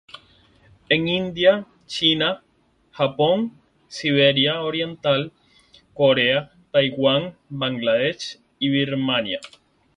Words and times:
En 0.89 1.07
India, 1.07 1.67
China, 1.87 2.41
Japón, 2.91 3.51
Siberia 3.87 4.63
oriental, 4.63 5.31
Corea, 5.93 6.51
Taiwan, 6.71 7.35
Bangladesh, 7.51 8.39
Birmania. 8.59 9.39